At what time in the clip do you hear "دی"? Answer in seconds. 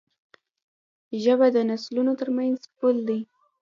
3.07-3.19